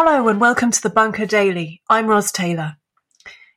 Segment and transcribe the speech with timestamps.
[0.00, 1.82] Hello and welcome to the Bunker Daily.
[1.90, 2.76] I'm Ros Taylor.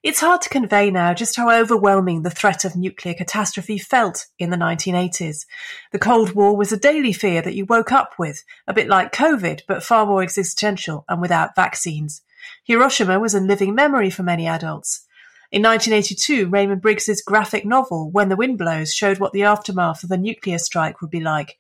[0.01, 4.49] It's hard to convey now just how overwhelming the threat of nuclear catastrophe felt in
[4.49, 5.45] the 1980s.
[5.91, 9.13] The Cold War was a daily fear that you woke up with, a bit like
[9.13, 12.23] COVID, but far more existential and without vaccines.
[12.63, 15.05] Hiroshima was a living memory for many adults.
[15.51, 20.09] In 1982, Raymond Briggs's graphic novel, When the Wind Blows, showed what the aftermath of
[20.09, 21.59] a nuclear strike would be like.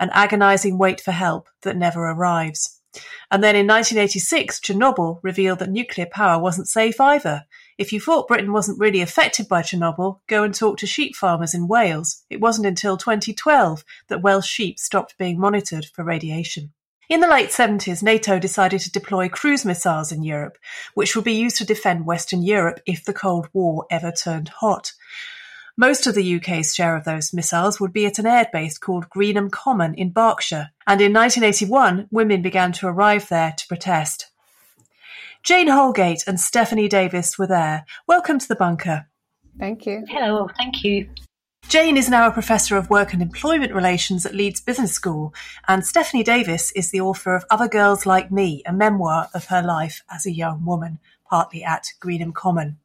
[0.00, 2.77] An agonizing wait for help that never arrives.
[3.30, 7.44] And then in 1986, Chernobyl revealed that nuclear power wasn't safe either.
[7.76, 11.54] If you thought Britain wasn't really affected by Chernobyl, go and talk to sheep farmers
[11.54, 12.24] in Wales.
[12.30, 16.72] It wasn't until 2012 that Welsh sheep stopped being monitored for radiation.
[17.08, 20.58] In the late 70s, NATO decided to deploy cruise missiles in Europe,
[20.92, 24.92] which would be used to defend Western Europe if the Cold War ever turned hot.
[25.80, 29.48] Most of the UK's share of those missiles would be at an airbase called Greenham
[29.48, 34.26] Common in Berkshire, and in 1981 women began to arrive there to protest.
[35.44, 37.86] Jane Holgate and Stephanie Davies were there.
[38.08, 39.06] Welcome to the bunker.
[39.56, 40.04] Thank you.
[40.08, 41.10] Hello, thank you.
[41.68, 45.32] Jane is now a professor of work and employment relations at Leeds Business School,
[45.68, 49.62] and Stephanie Davies is the author of Other Girls Like Me, a memoir of her
[49.62, 50.98] life as a young woman,
[51.30, 52.78] partly at Greenham Common.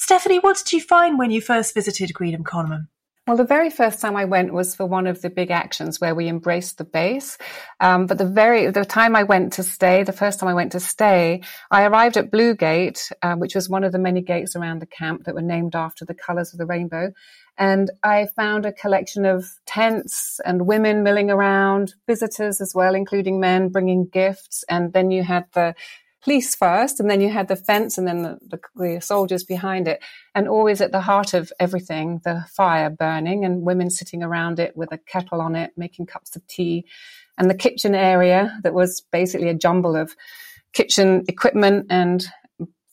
[0.00, 2.88] Stephanie, what did you find when you first visited Greenham Common?
[3.26, 6.14] Well, the very first time I went was for one of the big actions where
[6.14, 7.36] we embraced the base.
[7.80, 10.72] Um, but the very the time I went to stay, the first time I went
[10.72, 14.56] to stay, I arrived at Blue Gate, uh, which was one of the many gates
[14.56, 17.12] around the camp that were named after the colours of the rainbow.
[17.58, 23.38] And I found a collection of tents and women milling around, visitors as well, including
[23.38, 24.64] men bringing gifts.
[24.66, 25.74] And then you had the
[26.22, 29.88] police first, and then you had the fence, and then the, the, the, soldiers behind
[29.88, 30.02] it,
[30.34, 34.76] and always at the heart of everything, the fire burning, and women sitting around it
[34.76, 36.84] with a kettle on it, making cups of tea,
[37.38, 40.14] and the kitchen area that was basically a jumble of
[40.72, 42.26] kitchen equipment and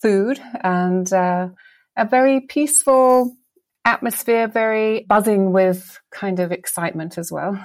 [0.02, 1.50] food, and uh,
[1.98, 3.36] a very peaceful
[3.84, 7.60] atmosphere, very buzzing with kind of excitement as well.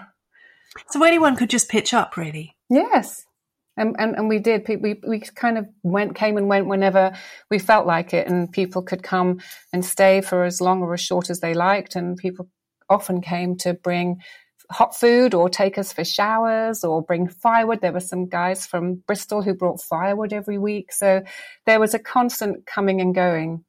[0.89, 2.57] So anyone could just pitch up, really.
[2.71, 3.27] Yes,
[3.77, 4.67] and, and, and we did.
[4.69, 7.13] We, we kind of went, came and went whenever
[7.51, 9.41] we felt like it, and people could come
[9.73, 11.97] and stay for as long or as short as they liked.
[11.97, 12.49] And people
[12.89, 14.21] often came to bring
[14.71, 17.81] hot food or take us for showers or bring firewood.
[17.81, 20.93] There were some guys from Bristol who brought firewood every week.
[20.93, 21.23] So
[21.67, 23.65] there was a constant coming and going.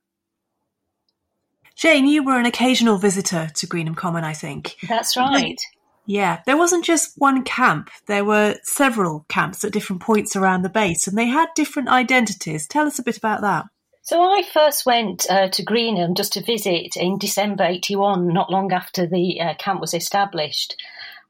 [1.75, 4.75] Jane, you were an occasional visitor to Greenham Common, I think.
[4.87, 5.59] That's right.
[6.05, 7.89] Yeah, there wasn't just one camp.
[8.07, 12.67] There were several camps at different points around the base, and they had different identities.
[12.67, 13.65] Tell us a bit about that.
[14.01, 18.73] So I first went uh, to Greenham just to visit in December 81, not long
[18.73, 20.75] after the uh, camp was established.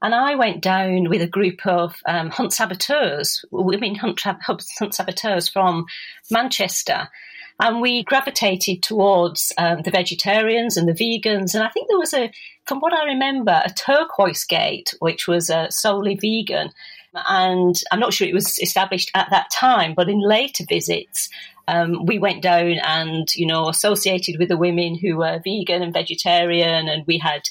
[0.01, 5.47] And I went down with a group of um, hunt saboteurs, women hunt, hunt saboteurs
[5.47, 5.85] from
[6.31, 7.09] Manchester.
[7.59, 11.53] And we gravitated towards um, the vegetarians and the vegans.
[11.53, 12.31] And I think there was a,
[12.65, 16.71] from what I remember, a turquoise gate, which was uh, solely vegan.
[17.29, 21.29] And I'm not sure it was established at that time, but in later visits,
[21.67, 25.93] um, we went down and, you know, associated with the women who were vegan and
[25.93, 27.43] vegetarian, and we had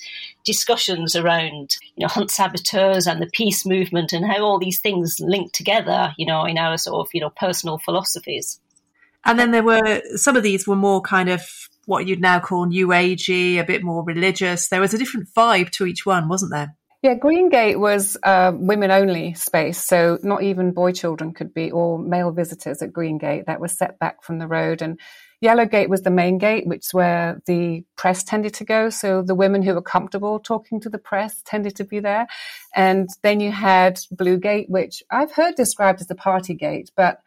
[0.44, 5.16] discussions around, you know, hunt saboteurs and the peace movement and how all these things
[5.20, 8.60] link together, you know, in our sort of, you know, personal philosophies.
[9.24, 11.48] And then there were some of these were more kind of
[11.86, 14.68] what you'd now call new agey, a bit more religious.
[14.68, 16.76] There was a different vibe to each one, wasn't there?
[17.02, 21.98] Yeah, Greengate was a women only space, so not even boy children could be, or
[21.98, 23.46] male visitors at Greengate.
[23.46, 24.82] That was set back from the road.
[24.82, 25.00] And
[25.40, 28.88] Yellow Gate was the main gate, which is where the press tended to go.
[28.88, 32.28] So the women who were comfortable talking to the press tended to be there.
[32.76, 37.18] And then you had Blue Gate, which I've heard described as the party gate, but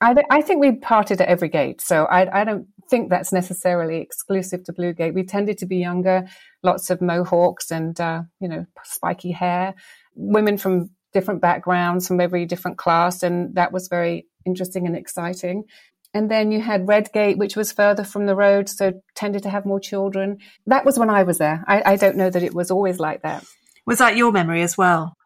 [0.00, 1.80] I, I think we parted at every gate.
[1.80, 5.14] So I, I don't think that's necessarily exclusive to Blue Gate.
[5.14, 6.26] We tended to be younger,
[6.62, 9.74] lots of mohawks and, uh, you know, spiky hair,
[10.14, 13.22] women from different backgrounds, from every different class.
[13.22, 15.64] And that was very interesting and exciting.
[16.12, 19.64] And then you had Redgate, which was further from the road, so tended to have
[19.64, 20.38] more children.
[20.66, 21.62] That was when I was there.
[21.68, 23.44] I, I don't know that it was always like that.
[23.86, 25.16] Was that your memory as well?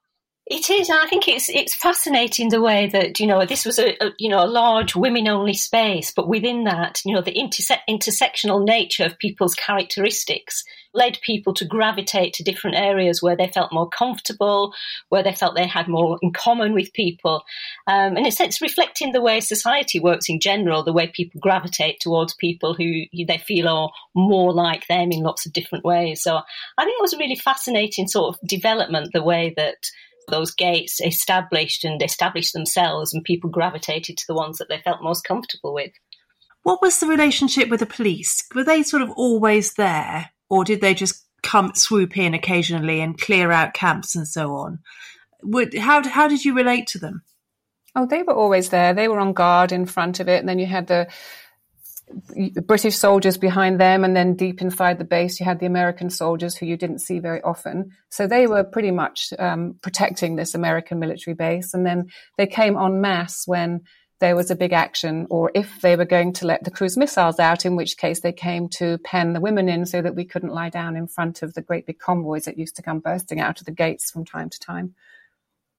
[0.46, 0.90] It is.
[0.90, 4.28] I think it's it's fascinating the way that you know this was a, a you
[4.28, 9.04] know a large women only space, but within that you know the interse- intersectional nature
[9.04, 10.62] of people's characteristics
[10.92, 14.74] led people to gravitate to different areas where they felt more comfortable,
[15.08, 17.42] where they felt they had more in common with people,
[17.86, 22.00] um, and it's, it's reflecting the way society works in general, the way people gravitate
[22.00, 26.22] towards people who they feel are more like them in lots of different ways.
[26.22, 29.90] So I think it was a really fascinating sort of development, the way that
[30.28, 35.02] those gates established and established themselves, and people gravitated to the ones that they felt
[35.02, 35.92] most comfortable with.
[36.62, 38.42] What was the relationship with the police?
[38.54, 43.20] Were they sort of always there, or did they just come swoop in occasionally and
[43.20, 44.78] clear out camps and so on?
[45.42, 47.22] Would, how how did you relate to them?
[47.94, 48.94] Oh, they were always there.
[48.94, 51.06] They were on guard in front of it, and then you had the
[52.66, 56.56] British soldiers behind them, and then deep inside the base, you had the American soldiers
[56.56, 57.90] who you didn't see very often.
[58.10, 61.74] So they were pretty much um, protecting this American military base.
[61.74, 63.82] And then they came en masse when
[64.20, 67.38] there was a big action, or if they were going to let the cruise missiles
[67.40, 70.52] out, in which case they came to pen the women in so that we couldn't
[70.52, 73.60] lie down in front of the great big convoys that used to come bursting out
[73.60, 74.94] of the gates from time to time.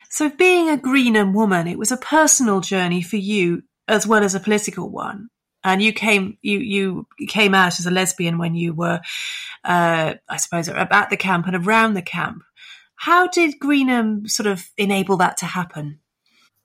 [0.10, 4.36] So, being a Greenham woman, it was a personal journey for you as well as
[4.36, 5.30] a political one
[5.66, 9.02] and you came you you came out as a lesbian when you were
[9.66, 12.44] uh, I suppose at the camp and around the camp.
[12.96, 16.00] How did Greenham sort of enable that to happen?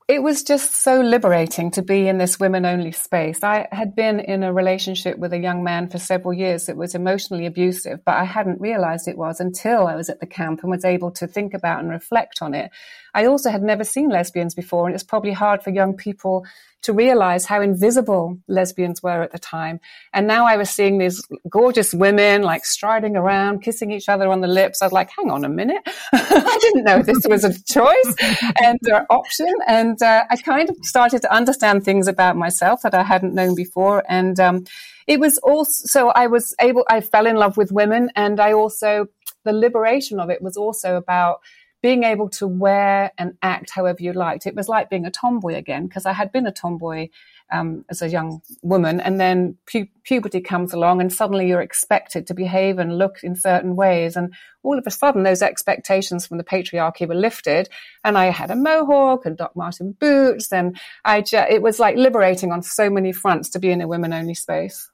[0.07, 3.45] It was just so liberating to be in this women only space.
[3.45, 6.97] I had been in a relationship with a young man for several years that was
[6.97, 10.71] emotionally abusive, but I hadn't realized it was until I was at the camp and
[10.71, 12.73] was able to think about and reflect on it.
[13.15, 16.45] I also had never seen lesbians before, and it's probably hard for young people
[16.83, 19.81] to realize how invisible lesbians were at the time.
[20.15, 24.41] And now I was seeing these gorgeous women like striding around, kissing each other on
[24.41, 24.81] the lips.
[24.81, 25.83] I was like, hang on a minute.
[26.13, 28.15] I didn't know this was a choice
[28.63, 29.53] and an option.
[29.67, 33.55] And uh, I kind of started to understand things about myself that I hadn't known
[33.55, 34.03] before.
[34.09, 34.65] And um,
[35.07, 38.53] it was also, so I was able, I fell in love with women and I
[38.53, 39.07] also,
[39.45, 41.41] the liberation of it was also about
[41.83, 44.47] being able to wear and act however you liked.
[44.47, 47.09] It was like being a tomboy again because I had been a tomboy
[47.53, 52.27] um, as a young woman, and then pu- puberty comes along, and suddenly you're expected
[52.27, 54.33] to behave and look in certain ways, and
[54.63, 57.69] all of a sudden those expectations from the patriarchy were lifted,
[58.05, 61.97] and I had a mohawk and Doc Marten boots, and I ju- it was like
[61.97, 64.90] liberating on so many fronts to be in a women-only space.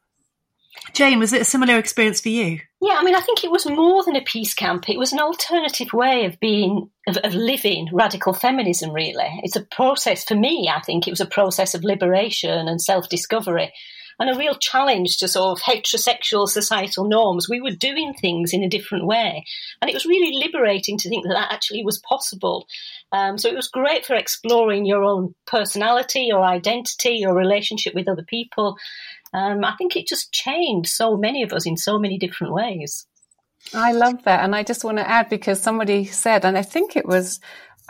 [0.93, 2.61] Jane, was it a similar experience for you?
[2.81, 4.88] Yeah, I mean, I think it was more than a peace camp.
[4.88, 9.40] It was an alternative way of being, of, of, living radical feminism, really.
[9.43, 13.08] It's a process, for me, I think it was a process of liberation and self
[13.08, 13.73] discovery
[14.19, 17.49] and a real challenge to sort of heterosexual societal norms.
[17.49, 19.44] We were doing things in a different way.
[19.81, 22.67] And it was really liberating to think that that actually was possible.
[23.12, 28.09] Um, so it was great for exploring your own personality, your identity, your relationship with
[28.09, 28.76] other people.
[29.37, 33.07] Um, I think it just changed so many of us in so many different ways.
[33.75, 34.43] I love that.
[34.43, 37.38] And I just want to add because somebody said, and I think it was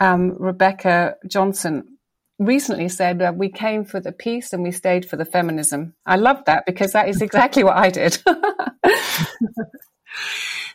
[0.01, 1.97] um, Rebecca Johnson
[2.37, 5.95] recently said that we came for the peace and we stayed for the feminism.
[6.05, 8.21] I love that because that is exactly what I did.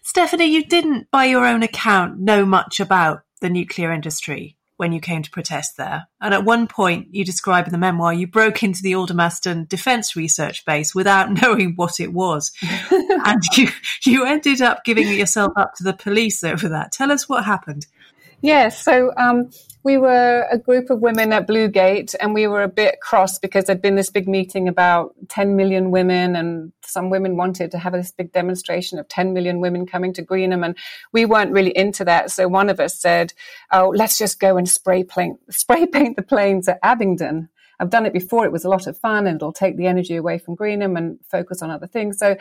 [0.03, 5.01] Stephanie, you didn't, by your own account, know much about the nuclear industry when you
[5.01, 6.09] came to protest there.
[6.21, 10.17] And at one point, you describe in the memoir, you broke into the Aldermaston Defence
[10.17, 12.51] Research Base without knowing what it was.
[12.91, 13.69] and you,
[14.05, 16.91] you ended up giving yourself up to the police over that.
[16.91, 17.87] Tell us what happened.
[18.43, 18.83] Yes.
[18.83, 19.51] So um,
[19.85, 23.39] we were a group of women at Blue Gate, and we were a bit cross
[23.39, 27.79] because there'd been this big meeting about 10 million women, and some women wanted to
[27.79, 30.77] have this big demonstration of 10 million women coming to Greenham, and
[31.13, 32.33] we weren't really into that.
[32.33, 33.33] So one of us said,
[33.71, 37.49] "Oh, let's just go and spray paint spray paint the planes at Abingdon."
[37.83, 38.45] I've done it before.
[38.45, 41.19] It was a lot of fun, and it'll take the energy away from Greenham and
[41.29, 42.17] focus on other things.
[42.19, 42.37] So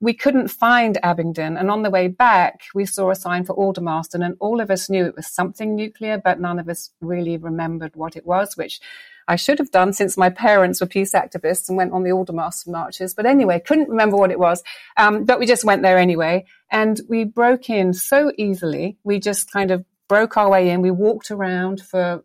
[0.00, 1.56] we couldn't find Abingdon.
[1.56, 4.88] And on the way back, we saw a sign for Aldermaston, and all of us
[4.88, 8.80] knew it was something nuclear, but none of us really remembered what it was, which
[9.28, 12.72] I should have done since my parents were peace activists and went on the Aldermaston
[12.72, 13.14] marches.
[13.14, 14.64] But anyway, couldn't remember what it was.
[14.96, 16.46] Um, but we just went there anyway.
[16.70, 18.96] And we broke in so easily.
[19.04, 20.82] We just kind of broke our way in.
[20.82, 22.22] We walked around for a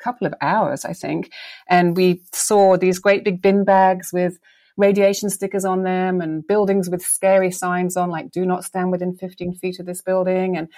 [0.00, 1.30] couple of hours, I think.
[1.68, 4.40] And we saw these great big bin bags with
[4.78, 9.14] radiation stickers on them and buildings with scary signs on, like, do not stand within
[9.14, 10.56] 15 feet of this building.
[10.56, 10.68] And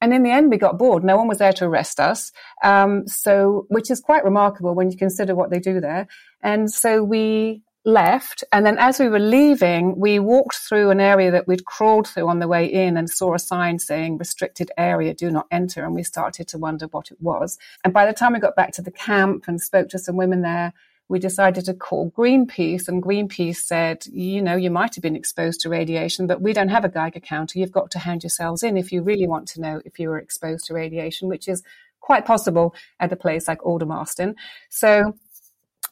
[0.00, 1.04] and in the end, we got bored.
[1.04, 2.32] No one was there to arrest us.
[2.64, 6.08] Um, so, which is quite remarkable when you consider what they do there.
[6.42, 8.42] And so we left.
[8.52, 12.28] And then as we were leaving, we walked through an area that we'd crawled through
[12.28, 15.84] on the way in and saw a sign saying restricted area, do not enter.
[15.84, 17.58] And we started to wonder what it was.
[17.84, 20.42] And by the time we got back to the camp and spoke to some women
[20.42, 20.72] there,
[21.08, 25.60] we decided to call Greenpeace, and Greenpeace said, you know, you might have been exposed
[25.60, 27.58] to radiation, but we don't have a Geiger counter.
[27.58, 30.18] You've got to hand yourselves in if you really want to know if you were
[30.18, 31.62] exposed to radiation, which is
[32.00, 34.34] quite possible at a place like Aldermaston.
[34.70, 35.14] So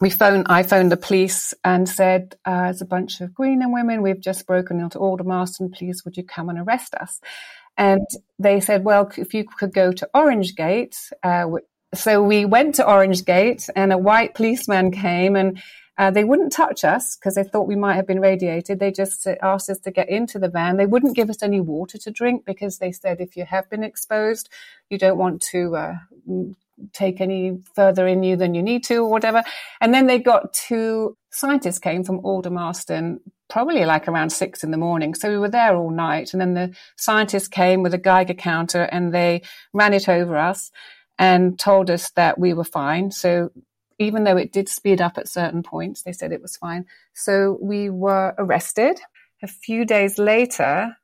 [0.01, 4.03] we phoned, I phoned the police and said, uh, there's a bunch of Greenham women.
[4.03, 5.73] We've just broken into Aldermaston.
[5.75, 7.21] Please, would you come and arrest us?
[7.77, 8.07] And
[8.39, 11.45] they said, well, if you could go to Orange Gate, uh,
[11.95, 15.61] so we went to Orange Gate and a white policeman came and
[15.99, 18.79] uh, they wouldn't touch us because they thought we might have been radiated.
[18.79, 20.79] They just asked us to get into the van.
[20.79, 23.83] They wouldn't give us any water to drink because they said if you have been
[23.83, 24.49] exposed,
[24.89, 25.95] you don't want to uh,
[26.95, 29.43] take any further in you than you need to or whatever.
[29.81, 33.19] And then they got two scientists came from Aldermaston,
[33.51, 35.15] probably like around six in the morning.
[35.15, 36.33] So we were there all night.
[36.33, 39.43] And then the scientists came with a Geiger counter and they
[39.75, 40.71] ran it over us
[41.21, 43.11] and told us that we were fine.
[43.11, 43.53] So
[43.99, 46.87] even though it did speed up at certain points, they said it was fine.
[47.13, 48.99] So we were arrested.
[49.43, 50.97] A few days later,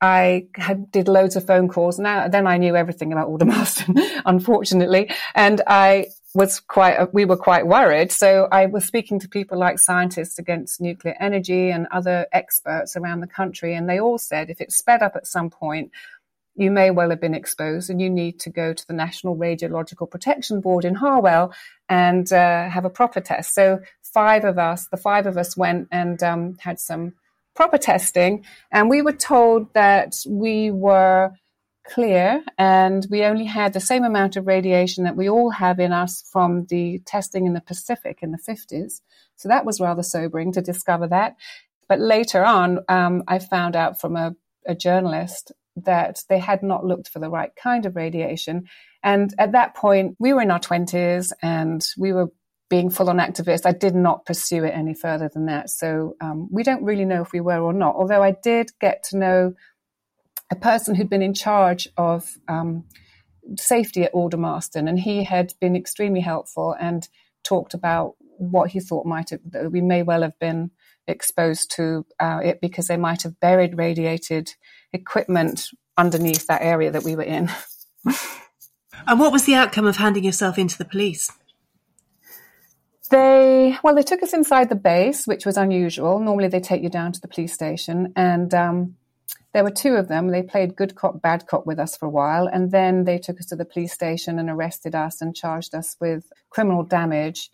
[0.00, 1.98] I had, did loads of phone calls.
[1.98, 5.10] Now, then I knew everything about Aldermaston, unfortunately.
[5.34, 8.12] And I was quite, we were quite worried.
[8.12, 13.20] So I was speaking to people like scientists against nuclear energy and other experts around
[13.20, 13.74] the country.
[13.74, 15.90] And they all said if it sped up at some point,
[16.56, 20.10] you may well have been exposed and you need to go to the National Radiological
[20.10, 21.52] Protection Board in Harwell
[21.88, 23.54] and uh, have a proper test.
[23.54, 27.14] So five of us, the five of us went and um, had some
[27.54, 31.32] proper testing and we were told that we were
[31.86, 35.92] clear and we only had the same amount of radiation that we all have in
[35.92, 39.00] us from the testing in the Pacific in the 50s.
[39.36, 41.36] So that was rather sobering to discover that.
[41.88, 44.34] But later on, um, I found out from a,
[44.66, 48.68] a journalist that they had not looked for the right kind of radiation.
[49.02, 52.28] And at that point, we were in our 20s and we were
[52.70, 53.66] being full on activists.
[53.66, 55.70] I did not pursue it any further than that.
[55.70, 57.94] So um, we don't really know if we were or not.
[57.94, 59.54] Although I did get to know
[60.50, 62.84] a person who'd been in charge of um,
[63.56, 67.08] safety at Aldermaston, and he had been extremely helpful and
[67.42, 69.40] talked about what he thought might have,
[69.70, 70.70] we may well have been
[71.06, 74.54] exposed to uh, it because they might have buried radiated
[74.92, 77.50] equipment underneath that area that we were in.
[79.06, 81.30] and what was the outcome of handing yourself into the police?
[83.10, 86.18] They well, they took us inside the base, which was unusual.
[86.18, 88.96] Normally, they take you down to the police station, and um,
[89.52, 90.28] there were two of them.
[90.28, 93.38] They played good cop, bad cop with us for a while, and then they took
[93.38, 97.50] us to the police station and arrested us and charged us with criminal damage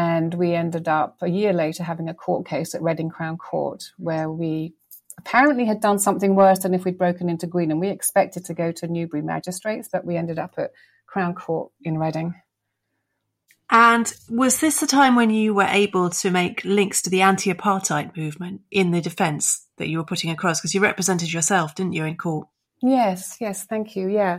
[0.00, 3.92] and we ended up a year later having a court case at Reading Crown Court
[3.98, 4.72] where we
[5.18, 7.70] apparently had done something worse than if we'd broken into Green.
[7.70, 10.70] And we expected to go to Newbury Magistrates, but we ended up at
[11.06, 12.34] Crown Court in Reading.
[13.68, 17.52] And was this the time when you were able to make links to the anti
[17.52, 20.60] apartheid movement in the defence that you were putting across?
[20.60, 22.48] Because you represented yourself, didn't you, in court?
[22.80, 24.08] Yes, yes, thank you.
[24.08, 24.38] Yeah.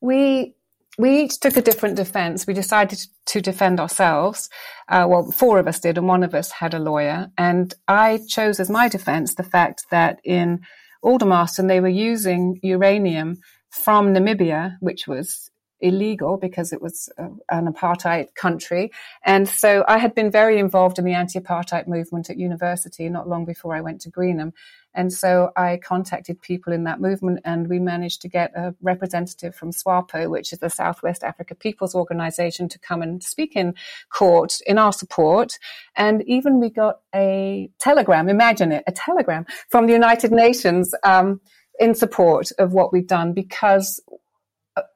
[0.00, 0.54] We
[1.00, 2.46] we each took a different defense.
[2.46, 4.48] We decided to defend ourselves.
[4.88, 7.28] Uh, well, four of us did, and one of us had a lawyer.
[7.38, 10.60] And I chose as my defense the fact that in
[11.02, 13.38] Aldermaston they were using uranium
[13.70, 15.49] from Namibia, which was
[15.80, 18.90] illegal because it was uh, an apartheid country.
[19.24, 23.44] And so I had been very involved in the anti-apartheid movement at university not long
[23.44, 24.52] before I went to Greenham.
[24.92, 29.54] And so I contacted people in that movement and we managed to get a representative
[29.54, 33.74] from SWAPO, which is the Southwest Africa People's Organization, to come and speak in
[34.10, 35.58] court in our support.
[35.94, 41.40] And even we got a telegram, imagine it, a telegram from the United Nations, um,
[41.80, 44.00] in support of what we've done because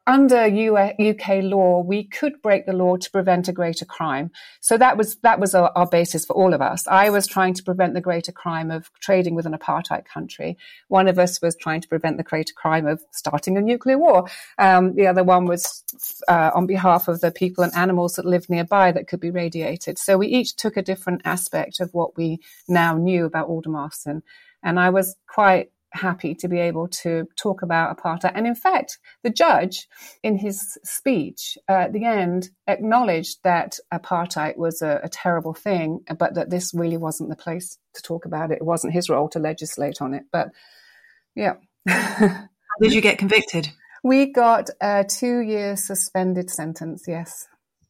[0.06, 4.30] under UK law, we could break the law to prevent a greater crime.
[4.60, 6.86] So that was that was our, our, basis for all of us.
[6.86, 10.58] I was trying to prevent the greater crime of trading with an apartheid country.
[10.88, 14.28] One of us was trying to prevent the greater crime of starting a nuclear war.
[14.58, 15.82] Um, the other one was
[16.28, 19.98] uh, on behalf of the people and animals that lived nearby that could be radiated.
[19.98, 24.22] So we each took a different aspect of what we now knew about Aldermaston.
[24.62, 28.32] And I was quite happy to be able to talk about apartheid.
[28.34, 29.86] And in fact, the judge,
[30.22, 36.00] in his speech uh, at the end, acknowledged that apartheid was a, a, terrible thing,
[36.18, 38.58] but that this really wasn't the place to talk about it.
[38.58, 40.24] It wasn't his role to legislate on it.
[40.32, 40.48] But
[41.34, 41.54] yeah.
[41.88, 42.48] How
[42.80, 43.70] did you get convicted?
[44.02, 47.46] We got a two year suspended sentence, yes.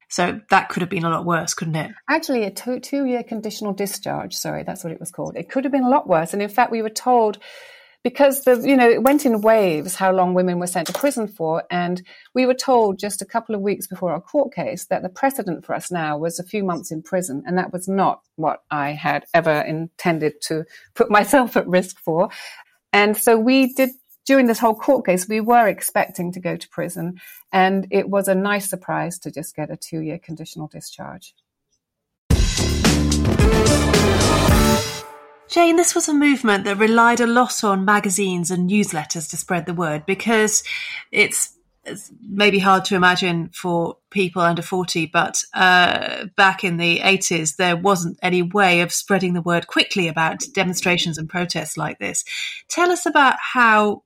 [0.09, 1.91] So that could have been a lot worse, couldn't it?
[2.09, 4.35] Actually, a two, two year conditional discharge.
[4.35, 5.37] Sorry, that's what it was called.
[5.37, 6.33] It could have been a lot worse.
[6.33, 7.39] And in fact, we were told
[8.05, 11.27] because the you know it went in waves how long women were sent to prison
[11.27, 12.03] for and
[12.35, 15.65] we were told just a couple of weeks before our court case that the precedent
[15.65, 18.91] for us now was a few months in prison and that was not what i
[18.91, 22.29] had ever intended to put myself at risk for.
[22.93, 23.91] And so we did
[24.27, 27.21] during this whole court case we were expecting to go to prison
[27.53, 31.35] and it was a nice surprise to just get a two year conditional discharge
[35.49, 39.67] Jane, this was a movement that relied a lot on magazines and newsletters to spread
[39.67, 40.65] the word because
[41.13, 47.01] it's, it's maybe hard to imagine for people under 40, but uh, back in the
[47.01, 51.99] 80s, there wasn't any way of spreading the word quickly about demonstrations and protests like
[51.99, 52.25] this.
[52.69, 54.03] Tell us about how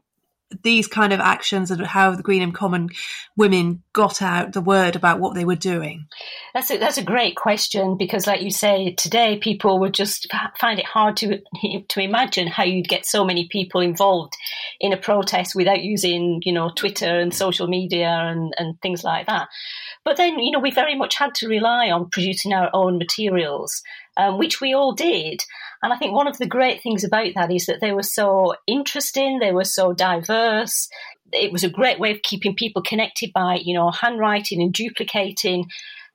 [0.63, 2.89] these kind of actions and how the Greenham Common
[3.37, 6.07] women got out the word about what they were doing?
[6.55, 10.79] That's a, that's a great question because, like you say, today people would just find
[10.79, 11.41] it hard to
[11.89, 14.35] to imagine how you'd get so many people involved
[14.81, 19.27] in a protest without using, you know, Twitter and social media and, and things like
[19.27, 19.49] that.
[20.05, 23.83] But then, you know, we very much had to rely on producing our own materials,
[24.17, 25.43] um, which we all did.
[25.83, 28.55] And I think one of the great things about that is that they were so
[28.67, 30.89] interesting, they were so diverse.
[31.33, 35.67] It was a great way of keeping people connected by, you know, handwriting and duplicating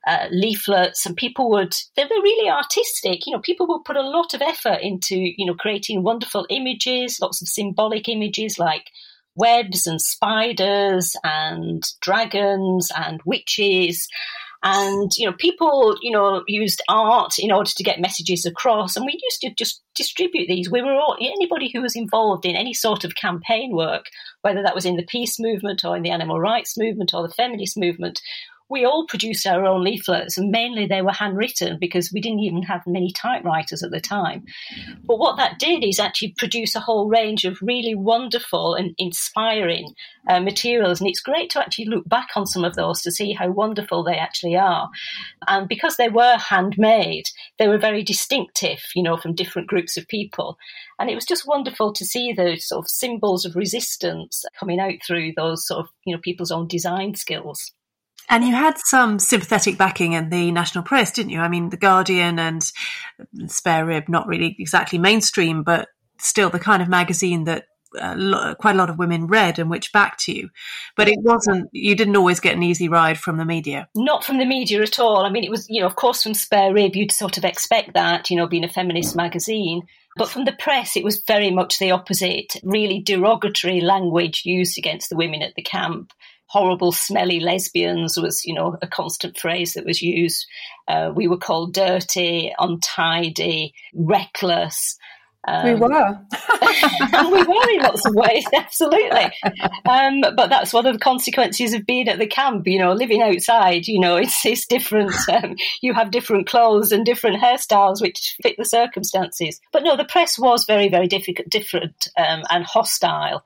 [0.06, 1.06] uh, leaflets.
[1.06, 3.26] And people would they were really artistic.
[3.26, 7.18] You know people would put a lot of effort into you know creating wonderful images
[7.20, 8.90] lots of symbolic images like
[9.34, 14.08] webs and spiders and dragons and witches
[14.64, 18.96] and, you know, people, you know, used art in order to get messages across.
[18.96, 20.70] And we used to just distribute these.
[20.70, 24.06] We were all, anybody who was involved in any sort of campaign work,
[24.40, 27.34] whether that was in the peace movement or in the animal rights movement or the
[27.34, 28.22] feminist movement,
[28.70, 32.62] we all produced our own leaflets, and mainly they were handwritten because we didn't even
[32.62, 34.44] have many typewriters at the time.
[35.04, 39.94] But what that did is actually produce a whole range of really wonderful and inspiring
[40.28, 43.32] uh, materials, and it's great to actually look back on some of those to see
[43.32, 44.88] how wonderful they actually are.
[45.46, 47.26] And because they were handmade,
[47.58, 50.56] they were very distinctive, you know, from different groups of people.
[50.98, 54.94] And it was just wonderful to see those sort of symbols of resistance coming out
[55.06, 57.72] through those sort of, you know, people's own design skills.
[58.28, 61.40] And you had some sympathetic backing in the national press, didn't you?
[61.40, 62.62] I mean, The Guardian and
[63.46, 67.66] Spare Rib, not really exactly mainstream, but still the kind of magazine that
[68.00, 70.50] uh, quite a lot of women read and which backed you.
[70.96, 73.88] But it wasn't, you didn't always get an easy ride from the media.
[73.94, 75.24] Not from the media at all.
[75.24, 77.94] I mean, it was, you know, of course, from Spare Rib, you'd sort of expect
[77.94, 79.82] that, you know, being a feminist magazine.
[80.16, 85.10] But from the press, it was very much the opposite, really derogatory language used against
[85.10, 86.12] the women at the camp
[86.54, 90.46] horrible, smelly lesbians was, you know, a constant phrase that was used.
[90.86, 94.96] Uh, we were called dirty, untidy, reckless.
[95.48, 95.88] Um, we were.
[97.12, 99.32] and we were in lots of ways, absolutely.
[99.84, 103.20] Um, but that's one of the consequences of being at the camp, you know, living
[103.20, 105.12] outside, you know, it's, it's different.
[105.28, 109.60] Um, you have different clothes and different hairstyles which fit the circumstances.
[109.72, 113.42] But no, the press was very, very difficult, different um, and hostile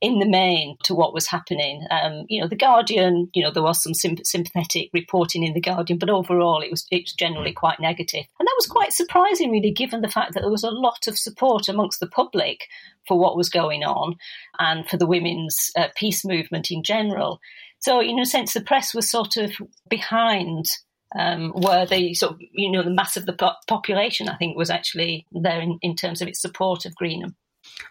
[0.00, 1.86] in the main to what was happening.
[1.90, 5.98] Um, you know, the Guardian, you know, there was some sympathetic reporting in the Guardian,
[5.98, 9.70] but overall it was it was generally quite negative, and that was quite surprising, really,
[9.70, 12.66] given the fact that there was a lot of support amongst the public
[13.06, 14.16] for what was going on
[14.58, 17.40] and for the women's uh, peace movement in general.
[17.80, 19.52] So, in a sense, the press was sort of
[19.88, 20.66] behind
[21.18, 24.56] um, where the sort of, you know, the mass of the po- population, I think,
[24.56, 27.34] was actually there in, in terms of its support of Greenham.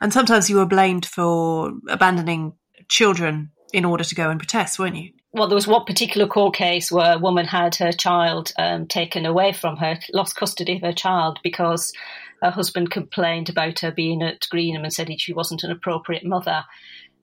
[0.01, 2.53] And sometimes you were blamed for abandoning
[2.87, 5.11] children in order to go and protest, weren't you?
[5.31, 9.25] Well, there was one particular court case where a woman had her child um, taken
[9.27, 11.93] away from her, lost custody of her child because
[12.41, 16.65] her husband complained about her being at Greenham and said she wasn't an appropriate mother.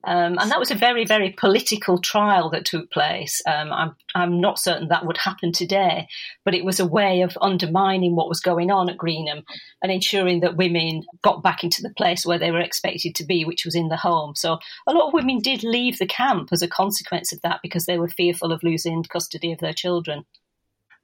[0.03, 3.41] Um, and that was a very, very political trial that took place.
[3.45, 6.07] Um, I'm, I'm not certain that would happen today,
[6.45, 9.43] but it was a way of undermining what was going on at Greenham
[9.81, 13.43] and ensuring that women got back into the place where they were expected to be,
[13.43, 14.33] which was in the home.
[14.35, 17.85] So a lot of women did leave the camp as a consequence of that because
[17.85, 20.25] they were fearful of losing custody of their children.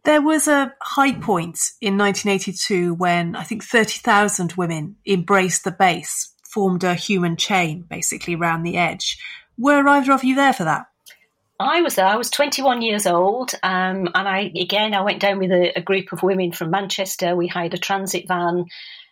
[0.06, 6.33] There was a high point in 1982 when I think 30,000 women embraced the base
[6.54, 9.18] formed a human chain basically around the edge.
[9.58, 10.86] Were either of you there for that?
[11.60, 12.06] I was there.
[12.06, 15.82] I was 21 years old, um, and I again I went down with a, a,
[15.82, 17.36] group of women from Manchester.
[17.36, 18.66] We hired a transit van,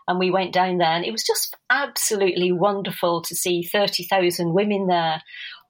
[0.08, 4.88] and we went down there, and it was just absolutely wonderful to see 30,000 women
[4.88, 5.22] there,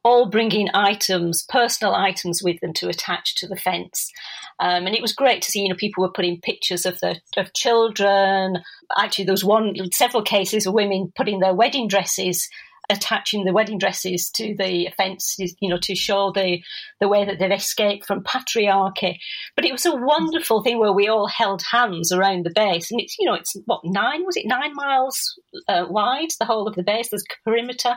[0.03, 4.11] all bringing items, personal items with them to attach to the fence.
[4.59, 7.17] Um, and it was great to see, you know, people were putting pictures of their
[7.37, 8.57] of children.
[8.97, 12.49] Actually, there was one, several cases of women putting their wedding dresses
[12.91, 16.61] attaching the wedding dresses to the fences, you know, to show the
[16.99, 19.17] the way that they've escaped from patriarchy.
[19.55, 22.99] But it was a wonderful thing where we all held hands around the base, and
[22.99, 26.75] it's you know it's what nine was it nine miles uh, wide the whole of
[26.75, 27.09] the base.
[27.09, 27.95] There's perimeter,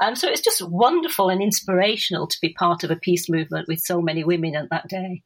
[0.00, 3.80] um, so it's just wonderful and inspirational to be part of a peace movement with
[3.80, 5.22] so many women at that day.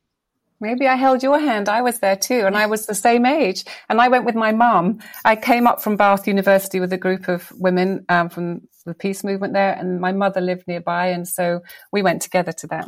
[0.63, 1.69] Maybe I held your hand.
[1.69, 3.65] I was there too, and I was the same age.
[3.89, 5.01] And I went with my mum.
[5.25, 9.25] I came up from Bath University with a group of women um, from the peace
[9.25, 12.87] movement there, and my mother lived nearby, and so we went together to that.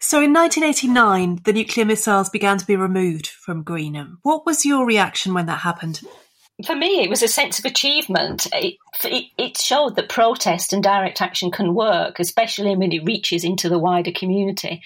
[0.00, 4.18] So in 1989, the nuclear missiles began to be removed from Greenham.
[4.22, 6.02] What was your reaction when that happened?
[6.66, 8.48] For me, it was a sense of achievement.
[8.52, 13.44] It, it, it, showed that protest and direct action can work, especially when it reaches
[13.44, 14.82] into the wider community.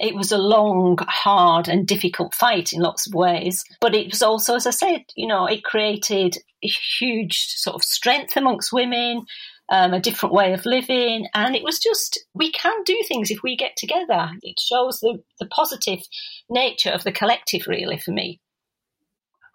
[0.00, 3.64] It was a long, hard, and difficult fight in lots of ways.
[3.80, 7.84] But it was also, as I said, you know, it created a huge sort of
[7.84, 9.24] strength amongst women,
[9.70, 11.26] um, a different way of living.
[11.34, 14.30] And it was just, we can do things if we get together.
[14.42, 16.00] It shows the, the positive
[16.48, 18.40] nature of the collective, really, for me.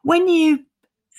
[0.04, 0.66] When you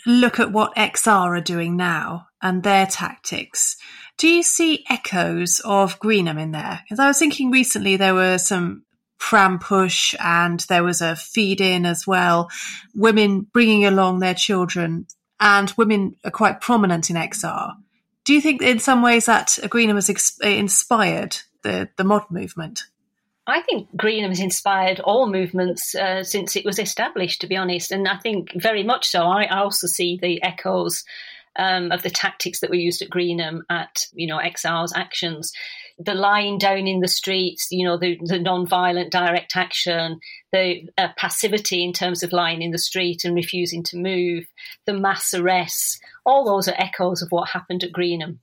[0.06, 3.76] look at what XR are doing now and their tactics,
[4.18, 6.80] do you see echoes of Greenham in there?
[6.84, 8.84] Because I was thinking recently there were some
[9.22, 12.50] pram push and there was a feed in as well.
[12.92, 15.06] Women bringing along their children
[15.38, 17.72] and women are quite prominent in XR.
[18.24, 22.82] Do you think in some ways that Greenham has ex- inspired the, the mod movement?
[23.46, 27.92] I think Greenham has inspired all movements uh, since it was established, to be honest,
[27.92, 29.22] and I think very much so.
[29.22, 31.04] I, I also see the echoes
[31.56, 35.52] um, of the tactics that were used at Greenham at you know XR's actions
[35.98, 40.18] the lying down in the streets, you know, the, the non-violent direct action,
[40.52, 44.44] the uh, passivity in terms of lying in the street and refusing to move,
[44.86, 48.38] the mass arrests, all those are echoes of what happened at Greenham.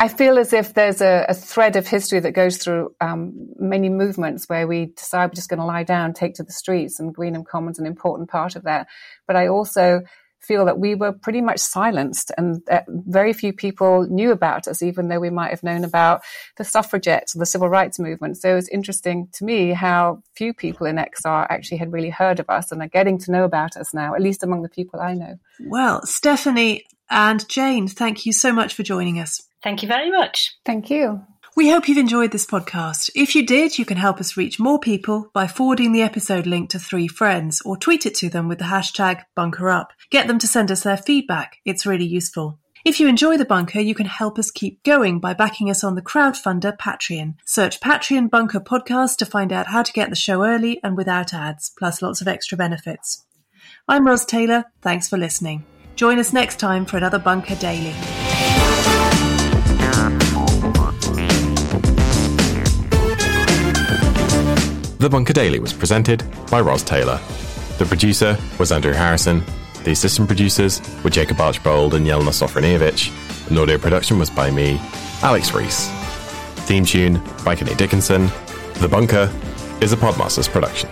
[0.00, 3.88] I feel as if there's a, a thread of history that goes through um, many
[3.88, 7.12] movements where we decide we're just going to lie down, take to the streets, and
[7.12, 8.86] Greenham Common's an important part of that.
[9.26, 10.02] But I also
[10.40, 15.08] feel that we were pretty much silenced and very few people knew about us, even
[15.08, 16.22] though we might have known about
[16.56, 18.38] the suffragettes or the civil rights movement.
[18.38, 22.40] So it was interesting to me how few people in XR actually had really heard
[22.40, 25.00] of us and are getting to know about us now, at least among the people
[25.00, 25.38] I know.
[25.60, 29.42] Well, Stephanie and Jane, thank you so much for joining us.
[29.62, 30.56] Thank you very much.
[30.64, 31.20] Thank you.
[31.58, 33.10] We hope you've enjoyed this podcast.
[33.16, 36.70] If you did, you can help us reach more people by forwarding the episode link
[36.70, 39.86] to three friends or tweet it to them with the hashtag bunkerup.
[40.12, 41.56] Get them to send us their feedback.
[41.64, 42.60] It's really useful.
[42.84, 45.96] If you enjoy The Bunker, you can help us keep going by backing us on
[45.96, 47.34] the crowdfunder Patreon.
[47.44, 51.34] Search Patreon Bunker Podcast to find out how to get the show early and without
[51.34, 53.24] ads, plus lots of extra benefits.
[53.88, 54.66] I'm Ros Taylor.
[54.80, 55.64] Thanks for listening.
[55.96, 57.96] Join us next time for another Bunker Daily.
[64.98, 67.20] The Bunker Daily was presented by Ros Taylor.
[67.78, 69.44] The producer was Andrew Harrison.
[69.84, 73.48] The assistant producers were Jacob Archbold and Jelena Sofronijevic.
[73.48, 74.80] And audio production was by me,
[75.22, 75.88] Alex Rees.
[76.66, 78.28] Theme tune by Kenny Dickinson.
[78.80, 79.32] The Bunker
[79.80, 80.88] is a Podmasters production.